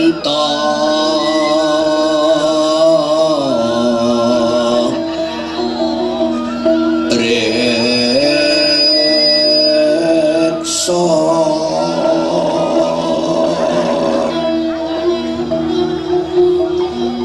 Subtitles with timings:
[0.00, 0.40] ngantos
[7.20, 7.60] reksa.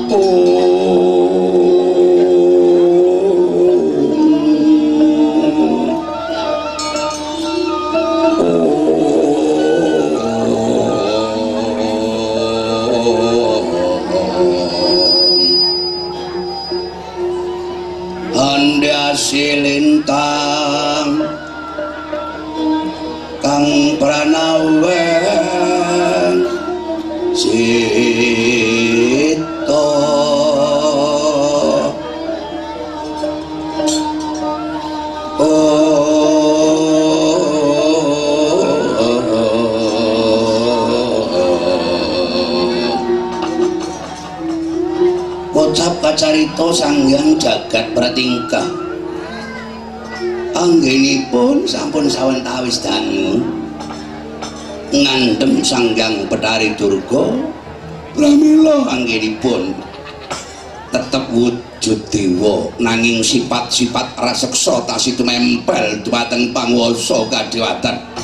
[0.06, 0.55] Handasi
[18.88, 21.05] lintang Kang
[46.56, 48.64] kacarito sanggang jagat pratingkah.
[50.56, 53.44] Anggenipun sampun sawentawis dangu
[54.88, 57.36] ngandhem sanggang Betari Durga
[58.16, 59.76] pramila anggenipun
[60.96, 62.72] tetep wujud dewa.
[62.80, 68.15] Nanging sifat-sifat raseksa tasih tumempel dhumateng panguwasa kadewatan